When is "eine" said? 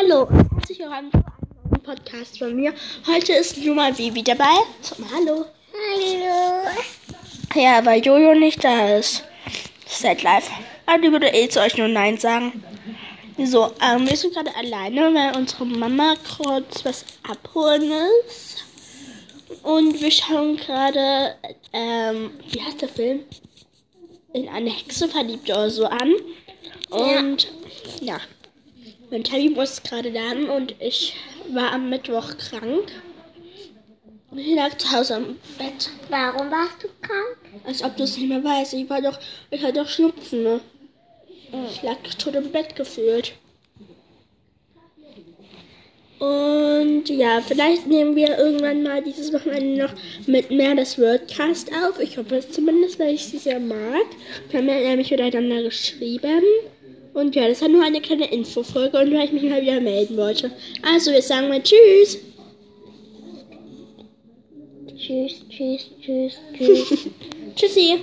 24.48-24.70, 57.82-58.00